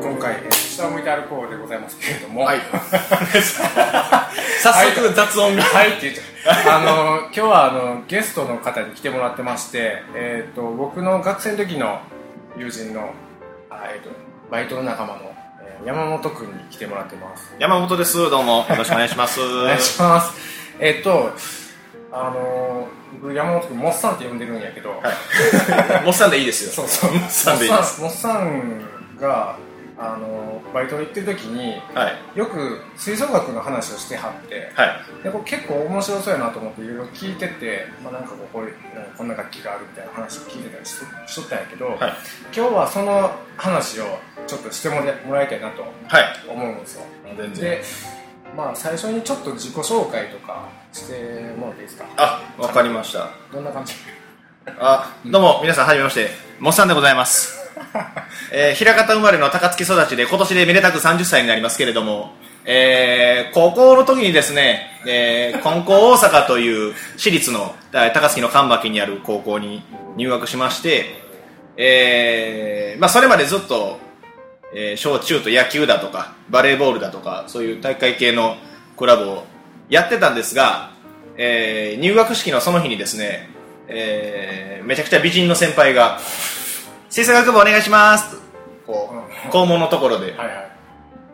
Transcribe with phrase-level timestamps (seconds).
[0.00, 2.60] 今回、えー下を向いて歩こうでございますけれども、はい。
[4.62, 5.62] 早速雑音が。
[5.64, 5.88] はい。
[5.94, 12.00] って言っちゃうあの今日はあのゲストの方に来てもらってまして、えー、と僕の学生の時の
[12.56, 13.10] 友人の、
[13.70, 14.10] あえー、と
[14.50, 17.52] バイトの仲間の、えー山本君に来てもらってます。
[17.58, 18.30] 山本です。
[18.30, 18.66] どうも。
[18.68, 19.40] よろしくお願いします。
[19.42, 20.32] お願いします。
[20.78, 21.32] えっ、と
[22.12, 22.86] あの
[23.20, 25.00] 僕山本君モッサンって呼んでるんやけど、はい。
[26.04, 26.70] モッサンでいいですよ。
[26.84, 27.12] そうそう。
[27.12, 28.00] モッサンでいいです。
[28.00, 28.80] モッサン
[29.20, 29.56] が
[30.00, 32.38] あのバイトに行ってる時にはい。
[32.38, 34.86] よく吹奏楽の話をしてはっては
[35.20, 35.24] い。
[35.24, 38.72] でこれ結構面白そうやなと思っていろいろ聞いてて、まあ、なんかこうんか
[39.16, 41.96] こんな楽器があるみたいな話を聞いてたりしとしとったんやけど、はい。
[41.98, 42.12] 今
[42.52, 44.04] 日はその話を
[44.46, 45.88] ちょっとしてもらもらいたいなとは
[46.20, 46.24] い。
[46.48, 47.02] 思うんですよ。
[47.54, 47.82] で
[48.56, 52.06] まあ最初にちょっと自己紹介とかしてもらっていいですか？
[52.16, 53.30] あわかりました。
[53.52, 53.94] どんな感じ？
[54.78, 56.30] あどうも皆さんはじめまして。
[56.60, 57.57] モッサンでございます
[58.52, 62.32] えー、枚方生まれの高槻育ちで今年でめでたく30歳になりますけれども、
[62.64, 69.82] えー、高校の時にですね、えー、金光大阪という私立の高槻の神巻にある高校に
[70.16, 71.22] 入学しまして、
[71.76, 73.98] えーまあ、それまでずっと、
[74.74, 78.56] えー小中と野球だとかバレーボールだとかそういう大会系の
[78.98, 79.44] クラブを
[79.88, 80.90] やってたんですが、
[81.36, 83.48] えー入学式のその日にですね、
[83.88, 86.18] えーめちゃくちゃ美人の先輩が
[87.10, 88.36] 「吹奏楽部お願いします」と
[88.86, 89.14] こ
[89.48, 90.34] う校門のところで。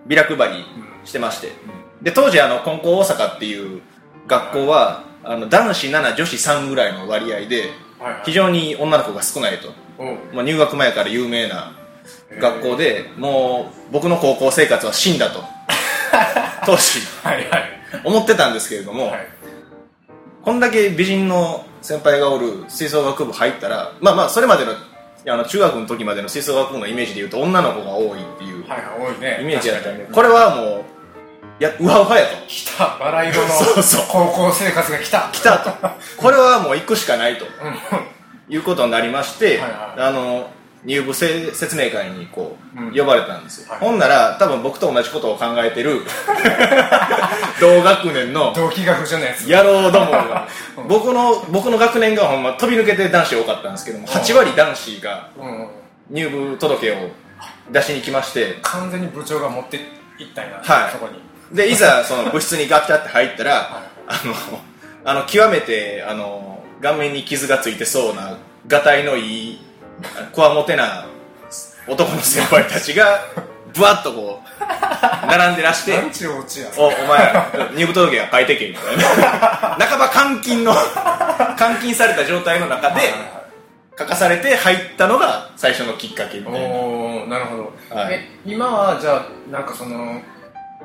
[0.07, 0.65] ビラ配り
[1.05, 1.53] してまして、
[2.03, 3.81] で当時あの金光大阪っていう
[4.27, 7.71] 学校はあの男子7女子3ぐらいの割合で
[8.25, 9.73] 非常に女の子が少ないと、
[10.35, 11.73] まあ、入学前から有名な
[12.39, 15.43] 学校でもう僕の高校生活は死んだと。
[16.67, 17.01] 当時。
[18.03, 19.29] 思ってたんですけれども、はい。
[20.43, 24.73] こんだけ美人の先輩がおる吹奏楽部入ったらまあまあそれまでの
[25.27, 29.39] あの中学の時までの吹奏楽部のイメージでいうと女の子が多いっていうはいはい多いね。
[29.41, 30.85] イメージだったんでこれはもう
[31.61, 32.47] やうわうわやと。
[32.47, 34.05] 来たバラ色の そうそう。
[34.09, 35.29] 高校生活が来た。
[35.33, 35.71] 来たと。
[36.21, 40.01] これはもう行くしかないとうんいうことになりまして、はいはい。
[40.01, 40.49] あの
[40.85, 42.95] 入部せ説明会にこう、うん。
[42.95, 43.81] 呼ばれたんですよ、はい。
[43.81, 46.03] ほんなら多分僕と同じことを考えてる
[47.61, 49.43] 同学年の同期が不純なやつ。
[49.47, 50.47] 野郎どもが。
[50.87, 55.69] 僕の僕の学年がほんま飛び抜けて男子多かったんですけども8割男子がうんうん。
[56.11, 56.97] 入部届を
[57.71, 58.59] 出しに来まして。
[58.63, 59.77] 完全に部長が持って
[60.19, 60.93] いったんやはい。
[60.93, 61.23] そこに。
[61.57, 63.95] でいざその部室にガチャって入ったら、 はい。
[64.07, 64.35] あの
[65.07, 69.61] あの極めてあの顔面に傷がついてそうながたいのいい
[70.33, 71.07] こわもてな
[71.89, 73.21] 男の先輩たちが
[73.75, 75.99] ぶわっとこう並んでらして
[76.79, 77.33] おお前
[77.77, 79.05] 入部届が書いてけみたいな。
[79.79, 80.73] 半ば監禁の
[81.59, 83.01] 監禁された状態の中で
[83.99, 86.59] 書かされて入ったのが最初のきっかけみたいな。
[86.75, 88.15] おおなるほど、はい。
[88.15, 90.21] え今はじゃあなんかその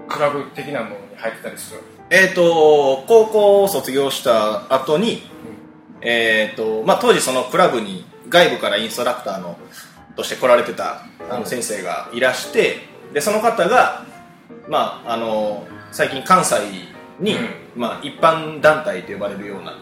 [0.08, 1.82] クラブ的なものに入ってたりする？
[2.10, 5.30] えっ、と高校を卒業した後に
[6.02, 9.58] えーとまあ、当時そのクラブに外部からインストラクターの
[10.16, 12.78] として来られてたあの先生がいらして
[13.14, 14.06] でその方が、
[14.68, 16.56] まあ、あの最近関西
[17.20, 17.50] に、うん。
[17.76, 19.74] まあ、一般団体と呼ばれるような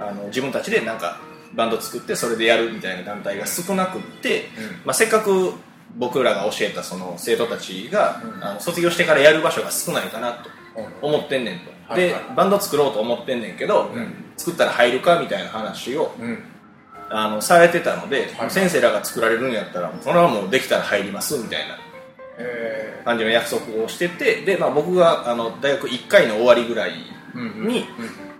[0.00, 1.20] あの自分たちでなんか
[1.54, 4.64] バンド作ってそれでやるみたいな団体が少なくって、うん。
[4.84, 5.52] まあ、せっかく
[5.96, 8.44] 僕らが教えたその生徒たちが、うん。
[8.44, 11.14] あの卒業してからやる場所が少ないかなとうん。
[11.14, 14.14] 思ってんねんと、でバンド作ろうと思ってんねんけど、うん。
[14.36, 16.42] 作ったら入るかみたいな話をうん
[17.10, 21.78] あのされてたので、はい先生らが作られるんやったらそれはもうできたら入りますみたいな。
[22.38, 26.96] え感じの約束をしててで、まあ、僕があの大学1回の終わりぐらいに、
[27.34, 27.84] うん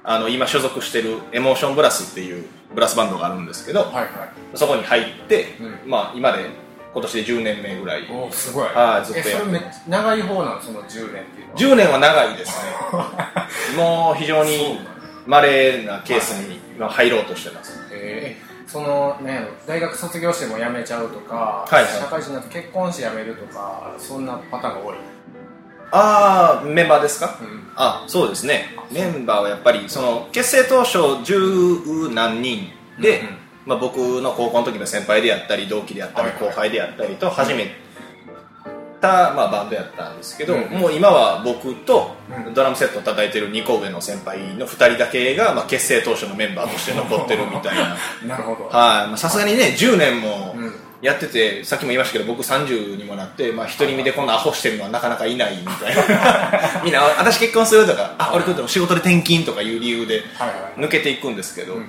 [0.05, 4.07] あの今所属してるエモーションブラスっていうブラスバンドがあるんですけど、はいはい。
[4.55, 6.47] そこに入って、うまあ、今で
[6.95, 8.05] 今年で10年目ぐらい。
[8.31, 8.69] すごい。
[8.69, 13.77] はいずっとやって長い方なのその10年っていうのは？10年は長いですね。
[13.77, 14.81] もう非常に
[15.27, 17.79] 稀なケースに今入ろうとしてます。
[17.93, 21.93] えーそのね大学卒業しても辞めちゃうとか、はいはい。
[21.93, 24.97] 社会人になって結婚して辞めるとかそんなパターンが多い、
[25.91, 27.73] ああメンバーですか、うん。
[27.75, 28.77] あそうですね。
[28.93, 32.69] メンバーはやっぱりその結成当初十何人
[33.01, 33.37] で、うんうん。
[33.67, 37.71] まあ、僕の高校の時の先輩であったり同期であったり後輩であったりと始め
[39.01, 42.17] た、まあ、バンドやったんですけど、うんもう今は僕と
[42.47, 42.55] うん。
[42.55, 47.97] ドラムセットを叩いてる2個上の先輩の2人だけが、まあ、結成当初のメンバーとして残ってるみたいな。
[48.27, 48.65] なるほど。
[48.65, 48.73] はい。
[49.09, 50.75] まあさすがにね10年もうん。
[51.01, 56.83] やっててさっきも言いましたけど僕30にもなって、まあ、独り身でこんなアホしてるのはなかなかいないみたいな。
[56.83, 60.25] みんな「私結婚する」とか「あ俺これでも仕事で転勤」とかいう理由で
[60.77, 61.83] 抜けていくんですけどうん。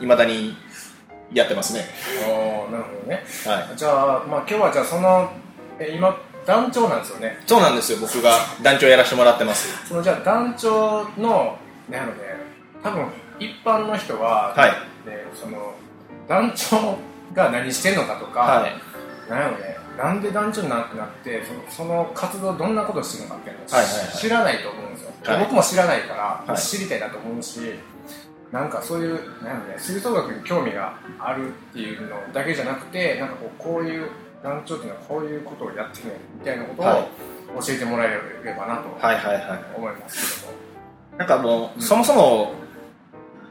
[0.00, 0.06] い。
[0.06, 0.56] まだに
[1.34, 1.86] やってますね。
[2.26, 3.24] おーなるほどね。
[3.44, 3.76] はい。
[3.76, 5.30] じゃあ、まあ、今日はじゃあその、
[5.78, 6.16] え今
[6.50, 7.38] 団長なんですよね。
[7.46, 7.98] そうなんですよ。
[8.00, 9.86] 僕が団長やらせてもらってます。
[9.86, 11.56] そのじゃあ団長の
[11.88, 12.34] なので
[12.82, 13.06] 多分
[13.38, 14.70] 一般の人は、はい。
[15.06, 15.72] でその
[16.26, 16.98] 団長
[17.32, 19.30] が何してんのかとか、はい。
[19.30, 24.16] なんやろねなんで団長にななってそのその活動どんなことをしてるのかっていうのを、はいはいはい。
[24.16, 25.38] 知らないと思うんですよ、はい。
[25.38, 26.60] 僕も知らないから、はい。
[26.60, 27.60] 知りたいなと思うし
[28.50, 29.14] なんかそういう
[29.44, 34.10] なんやろね吹奏楽に興味があるっていうのだけじゃなくてなんかこうこういう
[34.42, 37.00] 団長っていうのはこういうことをやってるねみたいなことはい。
[37.56, 40.58] を教えてもらえればなとはいはいはい思いますけども、
[41.18, 42.52] なんかもう、そもそも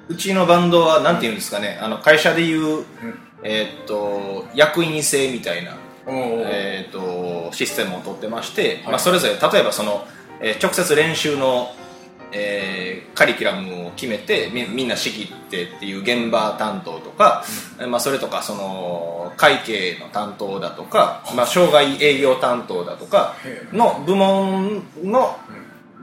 [0.08, 1.78] うちのバンドはなんていうんですかね。
[1.82, 2.86] あの会社でいう、
[3.44, 5.76] えーっと役員制みたいな、
[6.08, 8.84] えーっとシステムを取ってまして、はい。
[8.88, 10.06] まあ、それぞれ例えばその、
[10.40, 11.72] えー直接練習の、
[12.32, 12.89] えー
[13.20, 17.44] カリキュラムを決めてみみんな仕切ってっていう現場担当とか、
[17.90, 23.36] まあ、それとかその会計の担当だとか、まあ、障害営業担当だとか
[23.74, 25.38] の部門の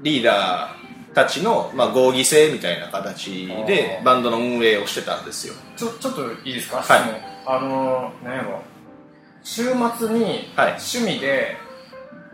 [0.03, 5.55] リーダーたちの、まあ、合議制みたいな形でバンドの運営をしてたんですよ。
[5.75, 7.01] ちょちょっといいですか、はい。
[7.47, 8.61] あのー、なんやろ。
[9.43, 9.63] 週
[9.99, 10.77] 末にはい。
[10.77, 11.57] 趣味で、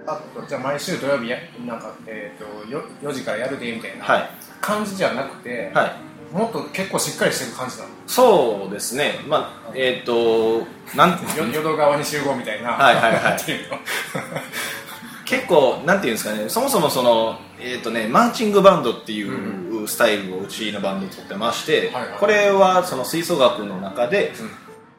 [0.06, 4.31] あじゃあ毎週土曜日やなんか、えー、とよ4時からやるでみたいはない
[4.62, 6.12] 感じじゃなくて、はい。
[6.32, 7.91] もっと結構しっかりしてる感じなの。
[8.06, 9.17] そうですね。
[9.29, 10.67] まあえっ、と
[10.97, 11.19] なんよ
[11.53, 12.70] 淀川に集合みたいな。
[12.70, 13.38] はいはいはい。
[15.26, 16.49] 結構なんていうんですかね。
[16.49, 22.19] そもそもそのえっ、とねマーチングバンドっていうスタイルをうちのバンド取ってまして、はいはい。
[22.19, 24.32] これはその吹奏楽の中で、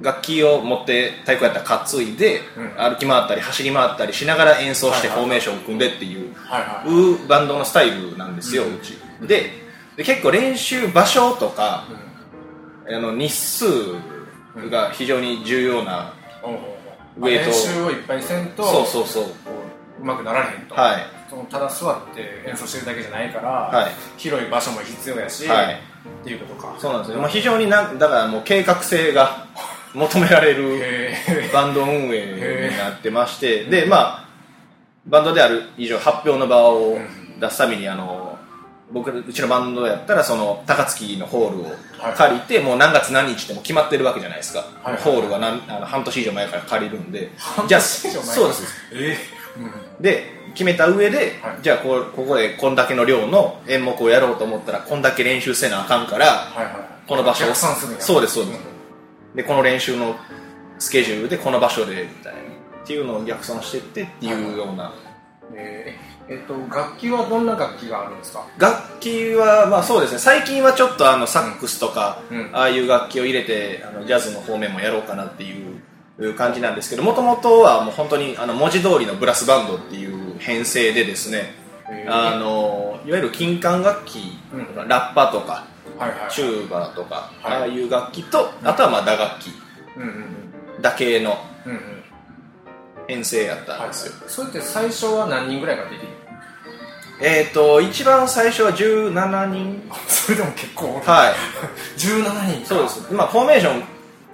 [0.02, 2.92] 楽器を持って太鼓やったら担いで、うん。
[2.92, 9.64] 歩き回ったり走り回ったりしながら演奏してフォーメーションを組んでっていう、はいはいバンドのスタイルなんですよ、うちで
[9.96, 11.86] で結構練習場所とか、
[12.88, 13.66] あの日数
[14.70, 16.14] が非常に重要な、
[17.18, 17.46] ウェイト。
[17.46, 19.24] 練習をいっぱいせんとそうそうそう。
[19.24, 19.30] こ
[20.00, 21.06] ううまくなられへんと、はい。
[21.30, 23.92] そのただ座って演奏してるだけじゃないから、はい。
[24.18, 25.74] 広い場所も必要やし、はい。
[25.76, 26.76] っていうことか。
[26.80, 29.46] そうなんですよ、まあ、非常になだからもう計画性が
[29.94, 34.28] 求められるへバンド運営になってましてでまあ
[35.06, 36.98] バンドである以上発表の場を
[37.40, 38.33] 出すためにあの
[38.94, 41.76] 僕うちのバンドやったらその高槻のホールを
[42.16, 45.02] 借りて、もう何月何日っても決まってるわけじゃないですか、はいはい。
[45.02, 47.32] ホールが何あの半年以上前から借りるんで。
[47.38, 48.64] 半じゃあ年以上前そうです。
[48.94, 49.18] え
[50.00, 51.58] で決めた上で、はい。
[51.64, 57.08] じゃあこうここでこんだけの量の演目をやろうと思ったらこんだけ練習せなあかんからはいはい。
[57.08, 58.60] この場所をそうですそうです。
[59.36, 60.16] でこの練習の
[60.78, 62.40] スケジュールでこの場所でみたいな。
[62.84, 64.94] っていうのを逆算してってっていうような。
[65.56, 68.46] えーえっと楽器はどんな楽器があるんですか？
[68.58, 70.20] 楽器はまあそうですね。
[70.20, 72.50] 最近はちょっとあのサックスとか、うん。
[72.54, 81.56] ああいう楽器を入れてあのジャズの方面もやろうかなっていう感じなんですけどもともとはもう本当にあの文字通りのブラスバンドっていう編成でですね
[82.08, 84.88] あのいわゆる金管楽器、うん。
[84.88, 85.66] ラッパとか
[86.00, 87.60] はいはいチューバーとか、はい。
[87.60, 89.50] ああいう楽器とあとはまあ打楽器
[89.98, 90.06] うんう
[90.80, 91.78] んだけのうんうん。
[91.78, 92.04] うん
[93.06, 96.08] 編成やったんはいですよ、それって最初は何人ぐらいが出てる
[97.24, 99.90] えっ、と一番最初は17人。
[100.08, 101.34] それでも結構はい。
[101.98, 103.14] 17人そうです。
[103.14, 103.84] まあフォーメーション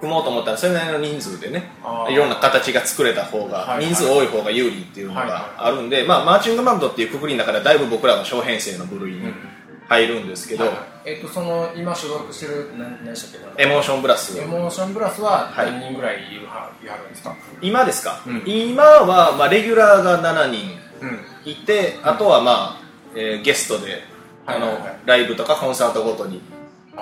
[0.00, 1.70] 組もうと思ったらそれなりの人数でね
[2.08, 3.86] いろんな形が作れた方が、はいはい。
[3.86, 9.32] 人数多い方が有利っていうのがあるんで、まあ、マーチングバンドっていうくくりの中ではだいぶ僕らは小編成の部類に
[9.88, 10.86] 入るんですけど、はいはい。
[11.04, 13.62] えっとその今所属してる何何でしたっけ？
[13.62, 15.66] エモーションブラスエモーションブラスははい。
[15.66, 16.44] 何人ぐらいいるん
[17.10, 17.34] ですか？
[17.60, 18.42] 今ですか、うん。
[18.46, 21.20] 今は、まあ、レギュラーが7人うん。
[21.44, 22.79] いてあとはまあ、
[23.14, 24.02] えーゲストで、
[24.46, 24.82] あのはいはい。
[24.82, 26.40] はいライブとかコンサートごとに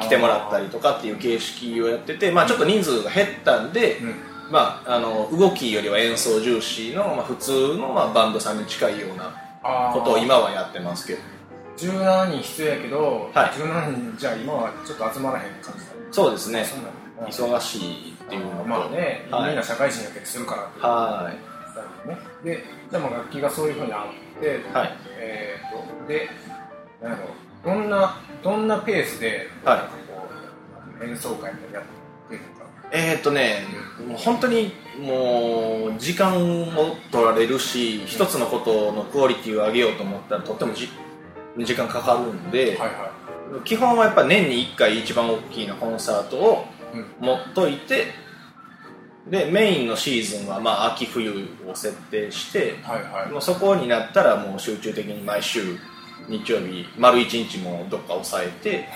[0.00, 4.14] 来てもらったりとかっていう形式をやっててまあ、ちょっと人数が減ったんで、うん。
[4.50, 9.34] まあ、あの動きよりは演奏重視の、まあ、普通の、まあ、バンドさんに近いような
[9.92, 11.20] ことを今はやってますけど。
[11.76, 13.50] 17人必要やけど、はい。
[13.50, 15.92] 17人じゃあ今はちょっと集まらへん感じだ。
[16.10, 16.64] そうですね。
[17.20, 18.64] 忙しいっていうのと。
[18.64, 19.48] まあね、はい。
[19.48, 22.08] みんな社会人やけどするからはい。
[22.08, 22.18] ね。
[22.42, 26.28] ででも楽器がそういうふうにあって、はいえー、とで
[27.02, 27.24] なんやろ
[27.64, 29.90] どんなどんなペースで、は
[31.02, 31.08] い。
[31.08, 31.84] 演奏会みたいなのやっ
[32.28, 32.66] てるのか。
[32.90, 33.64] えーっとね
[34.06, 40.88] もう本当にもう時間を取られるし一つのことのクオリティを上げようと思ったらとってもじ
[41.58, 43.10] 時間かかるんで、はいは
[43.64, 46.66] 基本はやっぱ年に1回一番大きなコンサートを
[47.18, 48.06] 持っといて
[49.30, 51.30] でメインのシーズンはまあ秋冬
[51.66, 53.30] を設定してはいはい。
[53.32, 55.76] もうそこになったらもう集中的に毎週
[56.28, 58.86] 日曜日丸一日もどっか抑えて、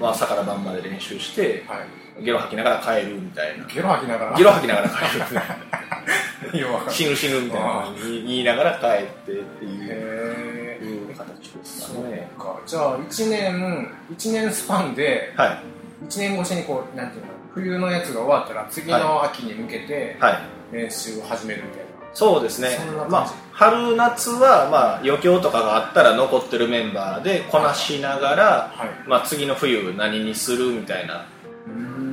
[0.00, 1.76] まあ、朝から晩まで練習しては
[2.20, 2.24] い。
[2.24, 3.66] ゲロ吐きながら帰るみたいな。
[3.66, 4.36] ゲロ吐きながら？
[4.38, 6.62] ゲロ吐きながら帰る。
[6.90, 7.92] 死ぬ死ぬみたいな。
[8.02, 11.14] 言いながら帰ってっていう。
[11.14, 12.30] 形ですかね。
[12.38, 12.58] か。
[12.66, 15.60] じゃあ1年1年スパンでは
[16.02, 16.04] い。
[16.08, 17.32] 1年越しにこうなんていうの？
[17.56, 20.38] 冬のやつが終わったら次の秋に向けてはい。
[20.72, 22.70] 練習を始めるみたいな、そうですね。
[22.70, 23.12] そんな感じ。
[23.12, 28.44] まあ春夏はまあ余興とかがあったら残ってるメンバーでこなしながら、
[28.74, 29.08] はい。
[29.08, 31.24] まあ、次の冬何にするみたいな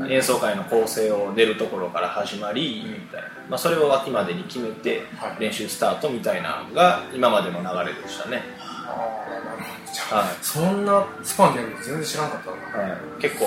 [0.07, 5.41] 演奏会の構成を出るところから始まり、みたいな、まあ、それを秋までに決めてはい。
[5.41, 8.43] 練習スタートみたいなのが今までの流れでしたね、
[8.87, 9.93] ああなるほど。
[9.93, 10.35] じゃあ、はい。
[10.41, 12.83] そんなスパンでやるの全然知らんかったな。
[12.87, 13.45] はい、結構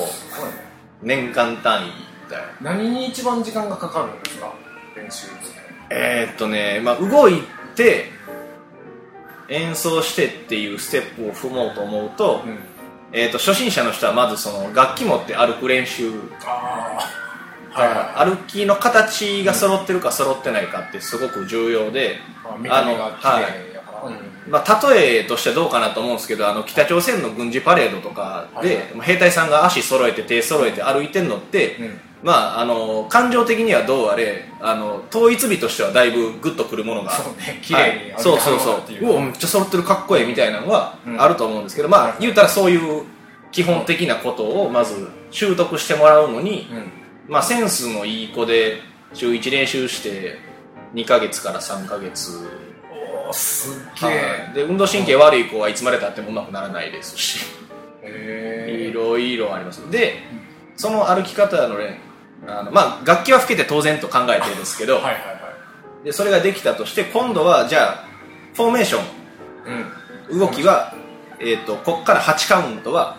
[1.02, 1.92] 年間単位み
[2.30, 4.52] たいな何に一番時間がかかるんですか？
[4.96, 7.42] 練習ですねえーっとね、まあ、動い
[7.74, 8.10] て
[9.48, 12.58] 演奏してっていうステップを踏もうと思うと,、うん。
[13.12, 16.10] えーっと初心者の人はまずその楽器持って歩く練習。
[16.44, 16.98] あ
[17.72, 24.16] あはいはい歩きの形が揃ってるか揃ってないかってすごく重要で、あ見た目が綺麗やから、うん
[24.48, 32.00] まあ、例えとしてはどうかなと思うんですけどあの北朝鮮の軍事パレードとかで、はいまあ兵隊さんが足揃えて手揃えて歩いてるのって、うん。
[32.22, 38.22] まあ、あの感情的にはどうあれあの統一美としてはだいぶグッとくるものがそうね綺麗にはい。
[38.22, 38.82] そうそうそう。
[39.00, 39.12] うう。
[39.12, 41.20] おめっちゃ揃ってるかっこいいみたいなのはうん。
[41.20, 43.04] あると思うんですけど、まあ言うたらそういう
[43.52, 47.06] 基本的なことをまず習得してもらうのに、うん。
[47.28, 48.80] まあ、センスのいい子で
[49.12, 50.38] 週1練習して
[50.94, 52.65] 2ヶ月から3ヶ月
[53.32, 54.18] すっげえ。
[54.18, 54.54] はい。
[54.54, 57.40] で運動神経悪い子はいつまでたってもうまくならないですし。
[58.02, 59.90] へいろいろあります。
[59.90, 60.22] で
[60.76, 62.00] その歩き方のね
[62.46, 65.18] あのまあ楽器は吹けて当然と考えてるんですけど、はいはいは
[66.02, 66.04] い。
[66.04, 68.04] でそれができたとして今度はじゃあ
[68.54, 68.98] フォーメーショ
[70.28, 70.36] うん。
[70.36, 70.92] ン動きは、
[71.38, 73.18] えー、とこっから8カウントは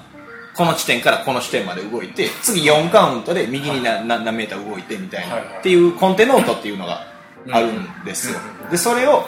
[0.56, 7.06] この地点からこの地点まで動いて次4カウントで右になな何メーター動いてみたいな、はいはいっていうコンテノートっていうのが
[7.52, 8.70] あるんですよ、うん。
[8.72, 9.26] でそれを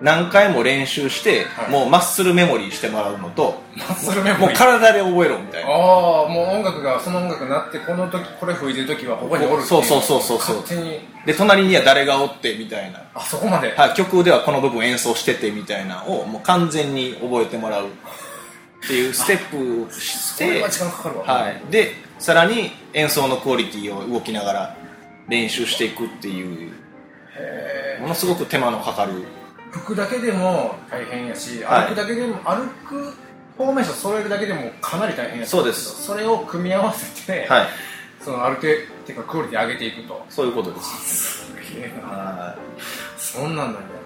[0.00, 1.70] 何回も練習して、はい。
[1.70, 4.46] もうマッスルメモリーしてもらうのとマッスルメモリー。
[4.46, 5.70] もう体で覚えろみたいな。
[5.70, 10.56] ああもう音楽がその音楽になってこの時これ吹いてる時はここにおるっていそうそうそうそうそう。
[10.56, 11.00] 勝手に。
[11.26, 17.90] で隣には誰がおってみたいな、あそこまで、はい、曲ではこの部分演奏しててみたいなのをもう完全に覚えてもらうっ
[18.86, 24.76] ていうステップをしては時間かかるわ、はい、でさらに演奏のクオリティを動きながら
[25.28, 26.72] 練習していくっていう
[27.36, 31.86] へものすごく手間のかかるー服だけでも大変やしはい。
[31.86, 33.10] 歩くだけでも、歩く
[33.56, 36.02] フォーメーション揃えるだけでもかなり大変やしそうです。
[36.04, 37.66] それを組み合わせて、はい。
[38.20, 40.24] そのある程度っていうかクオリティ上げていくと。
[40.28, 41.46] そういうことです。
[41.46, 42.08] すげえな。
[42.08, 42.56] は
[43.16, 43.98] そんなんなんや。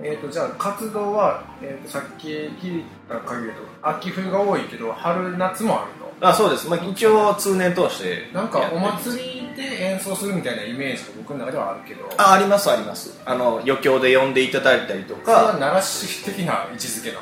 [0.00, 8.30] えー、とじゃあ活動は、えー、とさっき聞いた限りだと秋冬が多いけど春夏もあるあそうです、まあ、一応通年通して。
[8.32, 12.08] なんかお祭りで演奏するみたいなイメージが僕の中ではあるけど。
[12.16, 13.20] あありますあります。
[13.24, 17.18] あの余興で呼んでいただいたりとそれはか奈良市的な位置づけな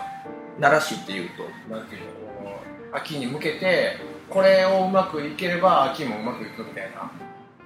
[0.60, 1.42] 奈良市っていうと。
[1.72, 2.06] なんていうの
[2.92, 3.96] 秋に向けて
[4.30, 7.10] これをうまくいければ秋もうまくいくみたいな。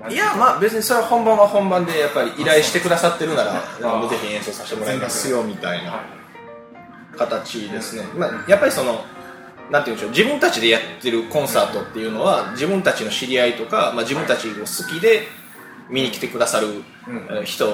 [0.08, 3.52] いやまあ別にそれは本番は本番でやっぱり依頼してくださってるなら
[4.08, 6.20] ぜひ演奏させてもらいますよみたいなは
[7.18, 9.04] 形ですね、まあ、やっぱりその
[9.70, 15.28] なんていうんでしょう自分たちでやってるコンサートっていうのは自分たちの知り合いとか、まあ、自分たちが好きで
[15.88, 16.82] 見に来てくださる
[17.44, 17.66] 人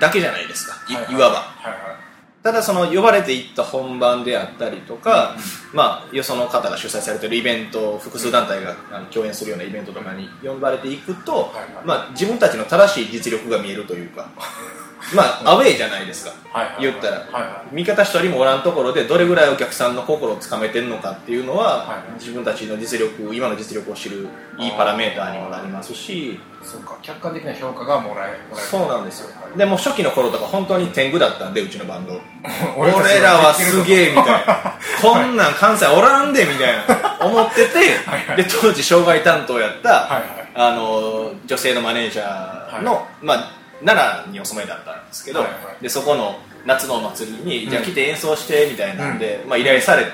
[0.00, 0.74] だけじゃないですか。
[0.88, 1.36] い,、わば。
[1.36, 2.02] はいはい。
[2.42, 5.36] ただその呼ばれていった本番であったりとか、
[5.72, 8.74] まあ、よその方が主催されてるイベント複数団体が
[9.12, 11.84] 共演するようなイベントとかに呼ばれていくと、はいはい。
[11.84, 14.28] まあ、自分たちの正しい実力が見えるというか
[15.14, 24.28] まあアウェーじゃないですか、はいはい言ったら、はいは味方一人もおらんところでどれぐらいお客さんの心をつかめてるのかっていうのは、はい自分たちの実力今の実力を知る
[24.58, 26.38] いいパラメーターにもなりますし。
[26.62, 28.38] そうか客観的な評価がもらえる。
[28.54, 29.30] そうなんですよ。
[29.56, 32.20] でも初期の頃とか本当に天狗だったんでうちのバンド。
[32.78, 34.78] 俺俺らはすげえみたいな。
[35.02, 37.26] こんなん関西おらんでみたいな。
[37.26, 38.36] 思ってて はいはい。
[38.36, 40.22] で当時障害担当やった、はいはい。
[40.54, 45.82] あの女性のマネージャーの、まあ、奈良にお住まいだったんですけど、はいはい。
[45.82, 47.70] でそこの夏のお祭りに、うん。
[47.70, 50.10] じゃあ来て演奏してみたいなんで、まあ、依頼されて、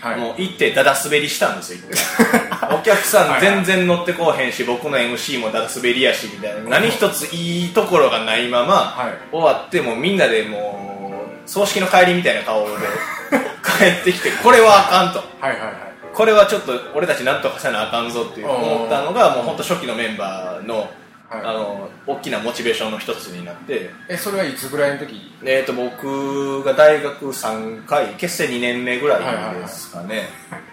[0.00, 0.20] はい。
[0.20, 1.78] もう行ってダダ滑りしたんですよ
[2.70, 6.80] お客さん全然乗ってこうへんし僕の MC もダダ滑りやしみたいな。
[6.80, 9.34] 何一ついいところがないまま、はい。
[9.34, 12.74] 終わってもうみんなでもう葬式の帰りみたいな顔で
[13.78, 15.18] 帰ってきてこれはあかんと。
[15.40, 15.92] はいはいはい。
[16.14, 20.90] これはちょっと俺たちなんとかせなあかんぞって思ったのがもう本当初期のメンバーの,、
[21.32, 21.46] はい。
[21.46, 25.32] あの大きなモチベーションの一つになって、えそれはいつぐらいの時？
[25.44, 30.28] えー、と僕が大学3回結成2年目ぐらいですかね、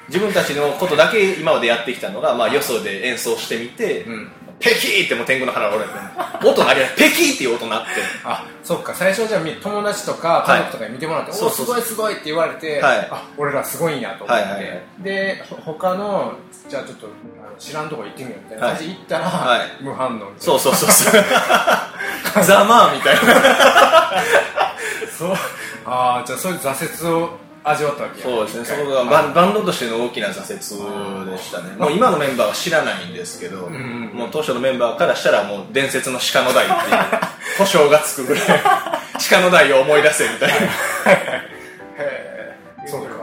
[0.08, 5.92] 自分たちのことだけ今までやってきたのが、まあ、よそで演奏してみて、うんペキーってもう天狗の腹折れて
[6.48, 7.90] 音鳴りペキーっていう音鳴って。
[8.26, 8.94] あそっか。
[8.94, 13.08] 最初じゃあみ友達とか家族とかに見てもらって、はいおすごいすごいって言われて、はい。
[13.10, 14.84] あ俺らすごいんやと思って、はいはいはい。
[15.02, 16.34] でほ他の
[16.68, 18.68] じゃあちょっとあの知らんとこ行ってみようみたいな。
[18.68, 19.84] 感じで行ったら、はい。
[19.84, 21.24] 無反応そうそうそうそう。
[22.44, 23.22] ざまあみたいな。
[25.18, 25.34] そう。
[25.86, 28.26] ああじゃあそういう挫折を味わったわけや。
[28.26, 28.66] そうですね。
[28.66, 30.42] そこがバンバンドとしての大きな挫
[31.22, 31.76] 折でしたね。
[31.78, 36.80] もう今のメンバーは知らないんですけど、んうんもう当初のメンバーからしたらもう伝説の鹿の台っていう
[37.58, 38.44] 故障がつくぐらい
[39.30, 40.56] 鹿の台を思い出せみたいな。
[40.56, 40.60] へ
[41.98, 43.20] えそうか。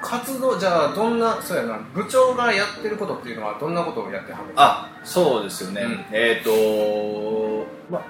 [0.00, 4.62] 活動じゃあどんなそうやな部長がやってることっていうのはどんなことをやってはるんですか？
[4.62, 6.04] あそうですよね、うん。
[6.12, 8.02] えっ、とまあ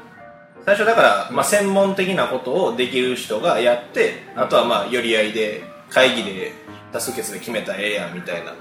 [0.69, 6.53] 最初だから、まあ、専門的なことをできる人がやって、あとはまあ寄り合いで会議で
[6.93, 8.53] 多数決で決めたらええやんみたいな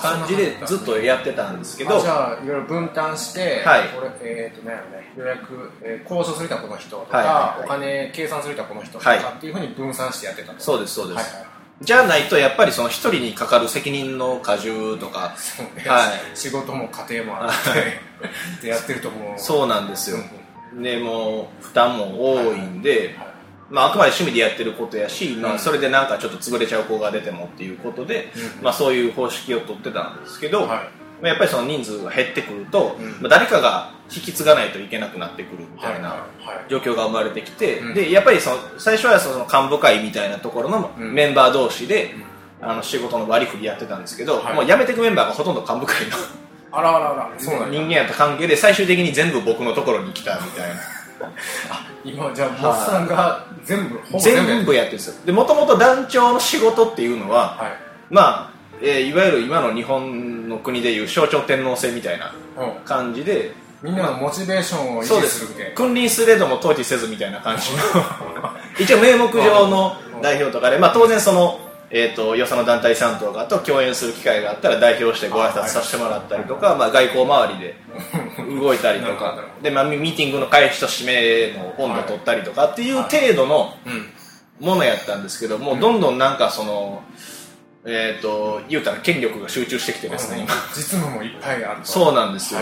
[0.00, 1.98] 感じでずっとやってたんですけど。
[1.98, 3.88] あじゃあいろいろ分担して、はい。
[3.88, 4.72] これえっ、とね
[5.18, 7.64] 予約、えー交渉する人はこの人とか、はいはいはい。
[7.66, 9.18] お金計算する人はこの人とか、はい。
[9.18, 10.60] っていうふうに分散してやってたと。
[10.60, 11.50] そうですそうです、はいはい
[11.82, 15.34] じゃないとやっぱりその一人にかかる責任の荷重とか
[15.86, 16.36] はい。
[16.36, 17.50] 仕事も家庭もあっ
[18.60, 19.40] て でやってるともう。
[19.40, 20.18] そうなんですよ
[20.74, 23.30] でもう負担も多いんで、はい
[23.70, 28.64] まあ、あくまで趣味でやってることやし、まあ、うんそれでなんかちょっと潰れちゃう子が出てもっていうことで、うん。
[28.64, 30.68] まあ、そういう方式を取ってたんですけど、はい。
[30.68, 33.10] まあやっぱりその人数が減ってくると、うん。
[33.12, 36.26] まあ、誰かが引き継がないといけなくなってくるみたいな
[36.68, 37.94] 状況が生まれてきて、うん。
[37.94, 41.14] でやっぱりその最初はその幹部会みたいなところのうん。
[41.14, 42.14] メンバー同士で、
[42.60, 44.54] あの仕事の割り振りやってたんですけど、はい。
[44.54, 46.16] もう辞めていくメンバーがほとんど幹部会の
[46.72, 50.76] あらあらあらそうな人間やった関係で最終的に全部僕のところに来たみたいな。
[52.04, 54.96] 今じゃあモッさんが全部ほぼ全部やってる。
[54.96, 55.14] んですよ。
[55.26, 57.72] でもともと団長の仕事っていうのは、はい。
[58.10, 58.50] まあ、
[58.80, 62.72] えーいわゆる今の日本の国でいう象徴天皇制みたいなうん。
[62.84, 65.70] 感じでみんなのモチベーションを維持するみたいな。
[65.74, 67.78] 君臨すれども統治せずみたいな感じの。
[68.78, 71.58] 一応名目上の代表とかで、まあ、当然その、
[71.92, 77.74] えー、とよその団体さんとかと共演する機会があったら代表してご挨拶させてもらったりとか、まあ、外交周りで
[78.60, 84.12] 動いたりとかで、まあ、ミミーティングの開始と締めの温度取ったりとかっていう程度のうん。
[84.60, 87.02] ものやったんですけどもうどんどんなんかその、
[87.84, 90.54] えっ、と言うたら権力が集中してきてですね、今。
[90.76, 91.86] 実務もいっぱいあると。
[91.86, 92.60] そうなんですよ、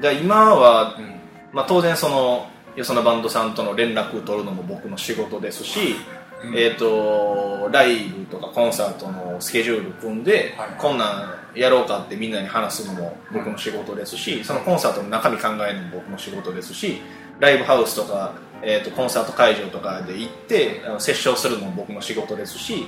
[0.00, 1.20] じゃあ今は、うん。
[1.52, 5.96] まあ、当然そのよそのバンドさんとの連絡を取るのも僕の仕事ですし、
[6.44, 6.56] うん。
[6.56, 17.00] えっ、とライブとかコンサートのスケジュール組んで、はいこんなんやろうかってみんなに話すのも僕の仕事ですし、そのコンサートの中身考えるのも僕の仕事ですし
[17.40, 22.86] ライブハウスとか、えー、とコンサート会場とかで行って接触するのも僕の仕事ですし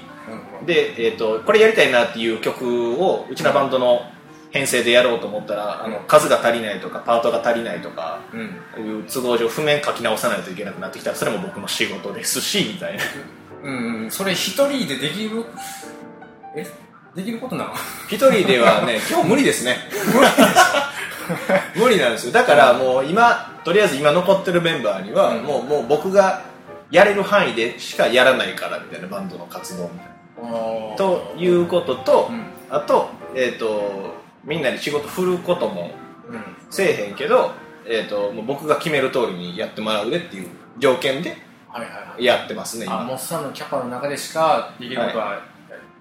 [0.60, 0.66] うん。
[0.66, 4.02] で、えー、とこれやりたいなっていう曲をうちのバンドの
[4.50, 8.86] 編成でやろうと思ったらあの数が足りないとかパートが足りないとかうん。
[8.86, 13.02] いう都合上譜面書き直さないといけなくなってきたらそれも僕の仕事ですしみたいな
[13.62, 14.10] うんうん。
[14.10, 15.44] それ一人でできる？
[16.56, 16.66] え？
[17.14, 17.74] できることなの？
[18.08, 19.76] 一人ではね 今日無理ですね。
[21.76, 22.32] 無理なんですよ。
[22.32, 25.42] だからもう今とりあえず今残ってるメンバーには、うん。
[25.44, 26.42] もうもう僕が
[26.90, 30.96] やれる範囲でしかやらないからみたいなバンドの活動みたいな。
[30.96, 32.44] ということと、うん。
[32.70, 35.90] あと,、えー、とみんなに仕事振ることも
[36.28, 36.42] うん。
[36.70, 37.52] せえへんけど、
[37.86, 40.48] えー、ともう僕が決める通りにやってもらうでっていう
[40.78, 41.36] 条件で
[42.18, 43.00] やってますね今。
[43.00, 45.42] あモッサンのキャパの中でしかできることは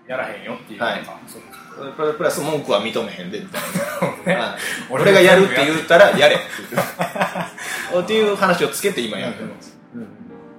[0.08, 2.14] やらへんよっていうのか、はい。
[2.18, 3.62] プラス文句は認めへんでみたい
[4.26, 4.60] ねな、 はい。
[4.90, 6.36] 俺俺がやるって言ったらやれ。
[6.36, 9.78] っていう話をつけて今やってます、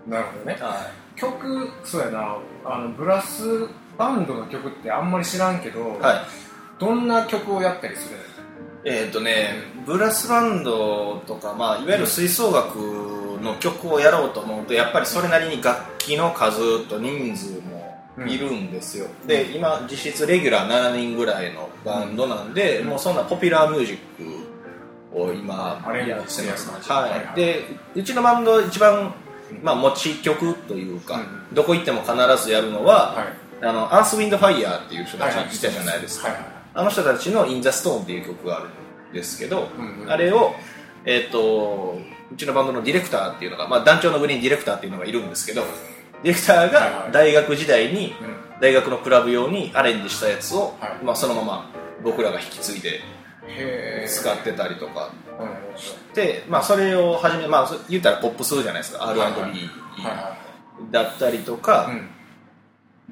[0.07, 0.57] なるほどね。
[0.61, 2.37] は曲そうやな。
[2.65, 6.21] あのブラスバンドの曲ってあんまり知らんけど、い、はい、
[6.79, 8.17] どんな曲をやったりする？
[8.17, 8.23] の
[8.85, 17.83] えっ、とねブラスバンドとか、まあ、いわゆる吹奏楽の曲をやろうと思うとやっぱりそれなりに楽器の数と人数も
[18.27, 23.99] いるんですよ、で今実質レギュラー7人ぐらいのバンドなんで、もうそんなポピュラーミュージッ
[25.13, 26.93] クを今やってますしてるやつなんです。
[26.93, 27.21] ははいはい。
[27.33, 29.15] い、でうちのバンド一番、
[29.63, 31.55] まあ、持ち曲というか、うん。
[31.55, 33.67] どこ行っても必ずやるのは、はい。
[33.67, 35.49] あのアース・ウィンド・ファイヤーっていう人たちはいい。
[35.49, 38.69] たじゃないですか、はいはいあの人たちの「イン・ザ・ストーン」っていう曲がある
[39.11, 40.11] んですけど、うんうん。
[40.11, 40.55] あれを、
[41.05, 41.99] えっと
[42.33, 45.63] うちのバンドのディレクターっていうのが、まあ、団長の上にディレクターっていうのがいるんですけど
[46.23, 48.43] ディレクターがい大学時代にうん。
[48.63, 51.05] 大学のクラブ用にアレンジしたやつを、はい。
[51.05, 51.71] まあ、そのまま
[52.05, 53.01] 僕らが引き継いで
[54.07, 55.45] 使ってたりとかう
[56.13, 59.09] んで、まあ、それをはじめ、まあ、そ言ったらポップスじゃないですか。
[59.09, 59.69] R&B
[60.93, 61.91] だったりとか、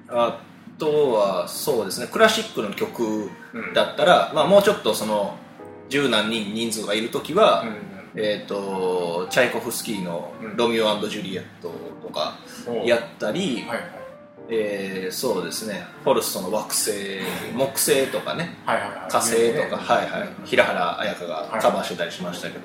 [0.09, 0.41] あ
[0.79, 5.37] とはそうですねクラシックの曲うんだったら、まあ、もうちょっとその
[5.89, 12.71] 十何人人数がいる時は、うんえー、とチャイコフスキーのうん「ロミオジュリエット」とかう。
[12.73, 14.01] んやったり、はい
[14.53, 15.87] えーそうですね。
[16.03, 17.21] フォルストの惑星
[17.55, 18.57] 木星とかね。
[18.67, 19.11] はいはいはい。
[19.11, 22.65] 火星とか、はいはい、平原綾香がカバーしてたりしましたけど、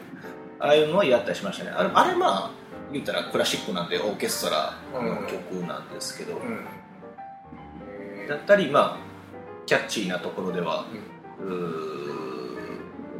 [0.60, 1.72] ああいうのはやったりしましたね。
[1.72, 2.52] あれあれまあ
[2.92, 6.66] 言ったらクラシックなんでオーケストラの曲なんですけど、うん。
[8.24, 8.98] へだったりまあ
[9.68, 10.86] キャッチーなところでは、
[11.40, 11.86] うん。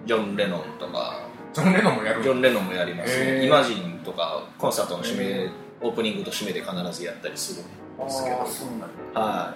[0.08, 1.25] ジョン・レノンとか
[1.56, 2.22] ジョン・レノンもやる。
[2.22, 3.18] ジョン・レノンもやります。
[3.18, 5.50] ねイマジンとかコンサートの締め、へ
[5.82, 8.46] オープニングと締めで必ずやったりするんですけど。
[8.46, 8.80] そうなん
[9.14, 9.22] だ。
[9.22, 9.56] は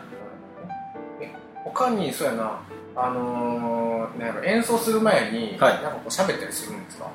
[1.21, 1.29] え
[1.65, 2.61] 他にそうやな。
[2.95, 5.73] あのー、なん演奏する前に、はい。
[5.75, 7.11] なんかこう喋ったりするんですか？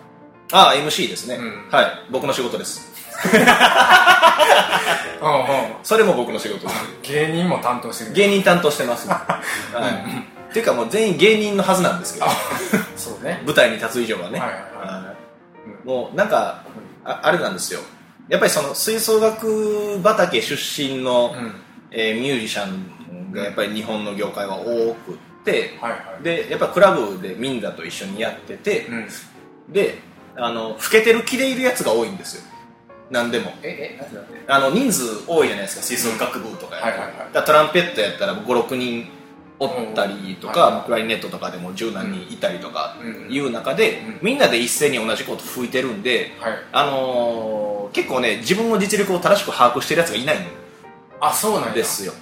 [0.52, 1.68] ああ MC ですね、うん。
[1.70, 1.86] はい。
[2.10, 2.92] 僕の仕事です。
[5.22, 5.46] うんうん。
[5.82, 6.84] それも僕の仕事です。
[7.02, 8.12] 芸人も担当してる。
[8.12, 9.40] 芸人担当してます、 は
[10.48, 12.26] い、っていうかもう全員芸人のはずなんですけど。
[12.96, 13.42] そうね。
[13.46, 14.73] 舞台に立つ以上はね、はいはい
[15.84, 16.64] もうなんか
[17.04, 17.80] ああれなんですよ。
[18.28, 21.52] やっぱりその吹奏楽畑出身の、うん。
[21.90, 26.22] えーミュージシャンがやっぱり日本の業界は多くってはいはい。
[26.22, 29.72] でやっぱクラブでみんなと一緒にやってて、うん。
[29.72, 29.98] で
[30.36, 32.42] あの老けてる気でいるやつが多いんですよ。
[33.10, 33.52] 何でも。
[33.62, 37.44] ええなんてなんてあの人数多いじゃないですか吹奏楽部とかやとはいはいはい。
[37.44, 39.06] トランペットやったら56人
[39.60, 43.32] おったりとか、うんクラリネットとかでも十何人いたりとかうん。
[43.32, 44.18] いう中で、うん。
[44.22, 46.52] みんなで一斉に同じこと吹いてるんで、はい。
[46.72, 50.40] あのー結構ね自分の実力を正しく把握してるやつがいないん
[51.20, 51.74] あそうなんや。
[51.74, 52.12] ですよ。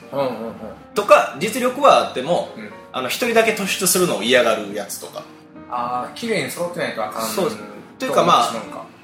[0.95, 2.51] とか実力はあっても
[3.09, 5.23] 一人だけ突出するのを嫌がるやつとか。
[5.71, 7.27] ああ綺麗に揃ってないとあかん。
[7.27, 7.51] そう。
[7.51, 7.59] です
[7.99, 8.53] というかまあ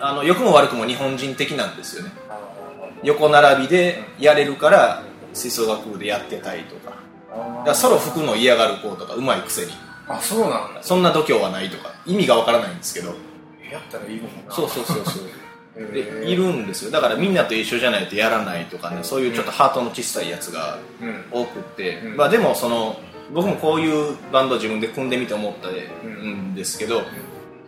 [0.00, 2.38] あの良くも悪くも日本人的なんですよねあ
[3.02, 6.94] 横並びでやれるから吹奏楽部でやってたいとかー
[7.64, 9.72] だソロ吹くの嫌がる子とかうまいくせに。
[10.08, 10.82] あそうなんだ。
[10.82, 11.92] そんな度胸はないとか。
[12.06, 13.08] 意味がわからないんですけど。
[13.70, 14.54] やったらいいのかな。
[14.54, 15.22] そうそうそうそう。
[15.76, 16.90] へでーいるんですよ。
[16.90, 19.00] だからみんなと一緒じゃないとやらないとかね。
[19.02, 21.24] そういうちょっとハートの小さいやつがうん。
[21.30, 22.16] 多くって、うん。
[22.16, 22.98] まあでもその
[23.32, 27.02] 僕もこういうバンド自分で組んでみて思ったんですけど、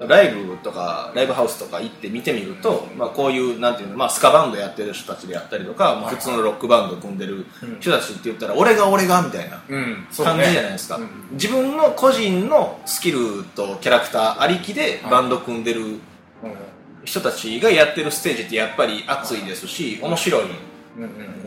[0.00, 7.44] ライブとかライブハウスとか行って見てみると、まあ、こういうなんていうの、まあ、スカバンドやってる人たちであったりとか、まあ普通のロックバンド組んでる
[7.80, 11.08] 人たちって言ったら、俺が俺がみたいな感ねじじゃないですか、うん。
[11.32, 16.00] 自分の個人のスキルとキャラクターありきでバンド組んでるうん。
[17.04, 20.44] 人たちがやってるステージってやっぱり熱いですし面白い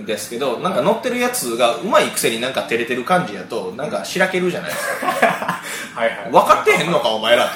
[0.05, 5.07] ですけどなんか乗ってるやつがうまいくせになんか照れてる感じやとなんかしらけるじゃないですか。
[5.95, 6.31] はいはい。
[6.31, 7.51] 分かってへんのかお前らと。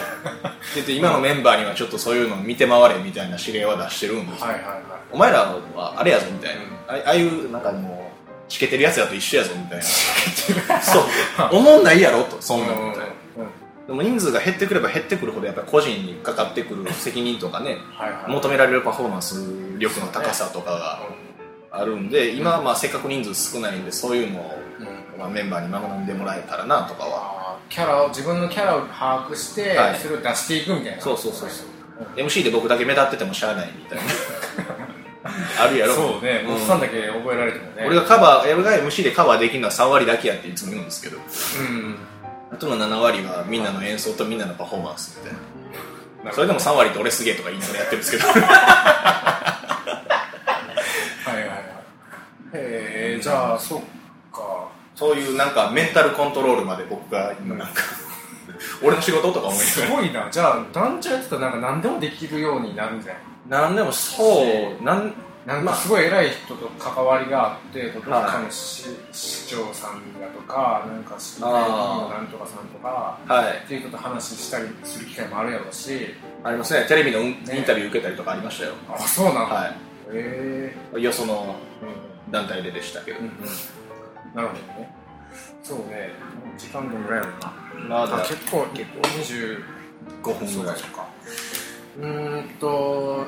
[0.76, 4.48] 言って今のメンバーにはちょっとそういうの見て回れみたいな指令は出してるんですよ。
[4.48, 4.82] はいはいはい。
[5.12, 8.12] お前らはあれやぞみたいな、あああいうなんかも
[8.48, 10.82] うしけてるやつだと一緒やぞみたいな。
[10.82, 11.04] そう。
[11.52, 12.38] 思んないやろと。
[12.40, 13.08] そんなうんみたいな
[13.88, 18.32] でも人数が減ってくれば減ってくるほどやっぱり個人にかかってくる責任とかねはいはい。
[18.32, 19.36] 求められるパフォーマンス
[19.80, 21.00] 力の高さとかが
[21.78, 25.20] あるんで今はまあせっかく人数少ないんでそういうのを、うん。
[25.20, 27.60] まあ、メンバーに学んでもらえたらなとかは。
[27.70, 30.00] キャラを自分のキャラを把握して、はい。
[30.00, 31.02] それを出していくみたいな。
[31.02, 31.68] そうそうそうそう。
[32.16, 34.04] MC で僕だけ目立っててもしゃあないみたいな。
[35.63, 35.94] あるやろ。
[35.94, 36.54] そうね、うん。
[36.54, 37.84] おっさんだけ覚えられてもね。
[37.86, 41.18] 俺がカバー俺が MC でカバーできるのは3割だけやっていつも言うんですけど。
[41.18, 41.20] う
[41.74, 41.96] ん。
[42.52, 45.40] あとの7割はみんなの演奏とみんなのパフォーマンスみたいな
[46.28, 48.38] なそれでも3割って俺すげえとか言いながらやってるんですけど は
[51.28, 51.60] いはいはい
[52.54, 53.82] へえじゃあそっ
[54.32, 54.70] か。
[54.96, 57.84] そういうなんかメンタルコントロールまで僕が今なんか
[58.82, 60.02] 俺の仕事とか思いすながら。
[60.02, 60.28] ごいな。
[60.32, 63.24] じゃあ団長やってたらなんか何でもできるようになるんじゃない？
[63.50, 64.44] なんでもそ
[64.80, 65.13] うなん
[65.46, 71.50] なんかすごい偉い人と関わりがあって、どっかの市市長さんだとか、なんか市の
[72.10, 73.63] なんとかさんとか、はい。
[73.63, 76.86] っていう人と話したりする機会もあるやろうし、ありますね。
[76.90, 77.36] テレビのイン
[77.66, 78.74] タビュー受けたりとかありましたよ。
[78.90, 79.56] あ、そうなんだ。
[79.56, 79.68] は
[80.12, 83.20] へえいよそのうん団体ででしたけど。
[83.20, 83.32] うんうん。
[84.36, 84.94] なるほどね。
[85.63, 86.12] そうね、
[86.58, 88.02] 時間どのぐらいやろうな。
[88.02, 89.00] まだあ結構、結構。
[89.02, 89.63] 25
[90.24, 91.08] 5分ぐらいそうか。
[92.00, 93.26] うーんと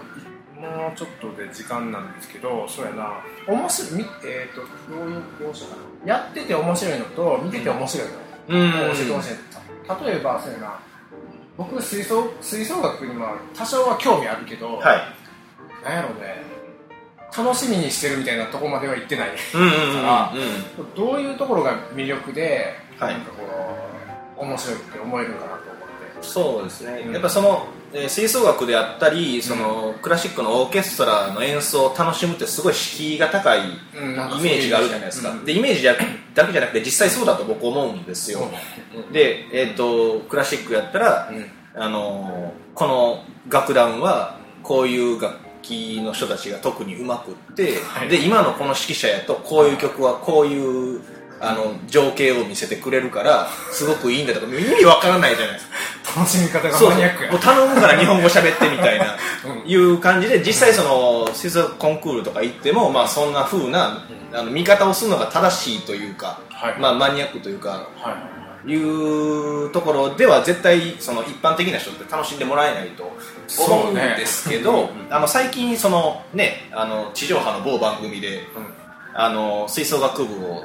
[0.59, 3.23] もうちょっとで時間なんですけどそうやな。
[3.47, 4.61] 面白いみえっ、と
[4.93, 6.13] どういうどうしようかな。
[6.13, 8.13] やってて面白いのと見てて面白いの、
[8.49, 8.71] うん。
[8.71, 10.79] 教えてほしい例えばそうやな。
[11.57, 15.01] 僕吹奏吹奏楽には多少は興味あるけど、はい。
[15.83, 16.43] なんやろうね
[17.35, 19.29] 楽しみにしてるみたいなとこまでは行ってない。
[19.53, 19.93] うんうんうんうん。
[19.93, 20.33] から
[20.95, 23.13] どういうところが魅力で、はい。
[23.13, 23.43] なんかこ
[24.39, 25.69] う面白いって思えるかなと思って。
[26.21, 27.13] そうですね、うん。
[27.13, 33.63] やっぱその、えー吹奏楽であったりその、クラシックのオーケストラの演奏を楽しむってすごい敷居が高いイ
[34.41, 35.45] メージがあるじゃないですか、うん。
[35.45, 35.95] でイメージだ
[36.35, 38.41] だけじゃなくて実際そうだと僕思うんですよ、
[39.11, 41.51] で、えー、とクラシックやったら、うん。
[41.81, 48.09] あのこの楽団はこういう楽器の人たちが特にうまくって、はい。
[48.09, 51.01] で今のこの指揮者やとこういう曲はこういう
[51.41, 56.19] あの情景を見せてくれるからすごくいいんだとか意味わからないじゃないですか。
[56.19, 57.31] 楽しみ方がマニアックや。
[57.31, 59.69] もう頼むから日本語喋ってみたいな、 うん。
[59.69, 66.75] いう感じで実際その吹奏楽コンクールとか行っても、まあ、そんな風なあの見方をするのが正しいというか、はい。
[66.79, 78.41] まあ、マニアックというかはいはいうところでは絶対その一般的な人って楽しんでもらえないと思うんですけど、ねあの最近そのねあの地上波の某番組で
[79.13, 80.63] あの吹奏楽部を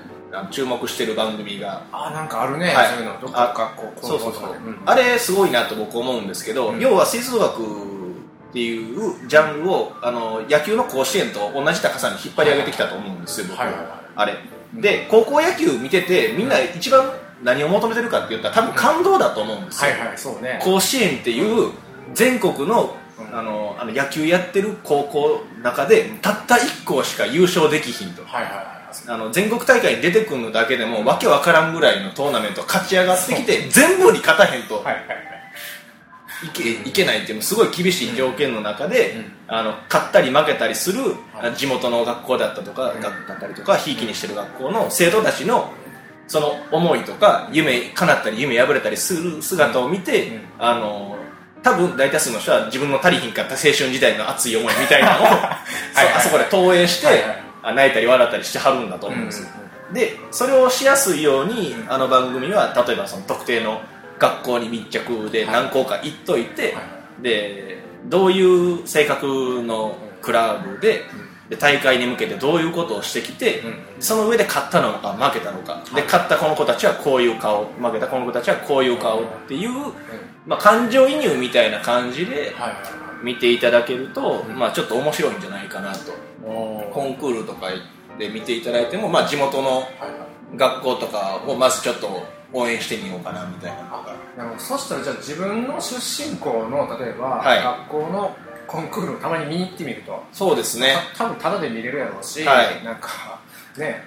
[0.51, 2.89] 注目してる番組があなんかあるね、はい。
[2.89, 3.21] そういうの。
[3.21, 4.83] どっか学校そうそうそう、ん。
[4.85, 6.81] あれすごいなと僕思うんですけど、うん。
[6.81, 13.99] 要は吹奏楽っていうジャンルをあの野球の甲子園と同じ高さに引っ張り上げてきたと思うんですよ、僕は、はいはいはい。
[14.17, 14.35] あれ。
[14.75, 20.61] で高校野球見ててみんな一番何を求めてるかって言ったら多分感動だと思うんですよ、はいはいそうね。
[20.63, 21.73] 甲子園っていう
[22.15, 23.37] 全国のうん。
[23.37, 28.25] あのあの野球やってる高校の中でたった1校しか優勝できひんと。
[28.25, 34.77] はいはいはいあの全国大会に出てくるのだけでもわけわからんぐらいのトーナメント勝ち上がってきて全部に勝たへんと。
[34.77, 35.25] はいはいはい。
[36.47, 39.33] いけいけないっていうすごい厳しい条件の中で、うん。
[39.49, 41.01] あの勝ったり負けたりする、
[41.33, 41.57] はい。
[41.57, 43.01] 地元の学校だったとか、うん。
[43.01, 45.73] だったりとかひいきにしてる学校の生徒たちの
[46.27, 50.41] その思いとか夢叶ったり夢破れたりする姿を見て、うん。
[50.59, 51.17] あの
[51.63, 57.43] 多分大多数の人は自分の足りひんかった青春時代の熱い思いみたいなのを あそこで投影して、はいはい。
[57.63, 59.49] あ泣いたり笑ったりしてはるんだと思うんですよ、
[59.95, 63.81] でそれをしやすいようにあの番組は例えばその特定の
[64.19, 66.81] 学校に密着で何校か行っといて、は
[67.21, 67.23] い。
[67.23, 71.05] でどういう性格のクラブで,、
[71.55, 79.71] で大会に向けてどういうことをしてきて、うんその上で勝ったのか負けたのか、で勝ったこの子たちはこういう顔負けたこの子たちはこういう顔っていう、
[80.47, 82.53] まあ、感情移入みたいな感じで
[83.23, 84.59] 見ていただけると、うん。
[84.59, 86.11] まあ、ちょっと面白いんじゃないかなと。
[86.11, 86.21] はい
[86.93, 87.69] コンクールとか
[88.19, 89.85] で見ていただいても、まあ、地元の
[90.57, 93.83] 学校とかをまずちょっと応援してみようかなみたいな
[94.45, 94.59] のが。
[94.59, 97.63] そしたらじゃあ自分の出身校の例えば、はい。
[97.63, 98.37] 学校の
[98.75, 100.23] コンクールをたまに見に行ってみると。
[100.33, 100.97] そうですね。
[101.17, 102.85] た多分タダで見れるやろうし、はい。
[102.85, 103.41] なんか
[103.79, 104.03] ね。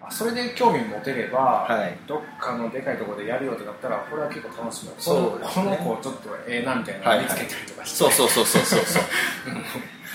[0.00, 1.98] あそれで興味持てれば、はい。
[2.06, 4.94] どっかのでかいところでやるよってなったらこれは結構楽しみだ。
[4.98, 5.46] そうね。
[5.52, 7.18] この子ちょっとええなみたいなはい。
[7.18, 9.02] の見つけたりとかして、そうそうそうそうそうそう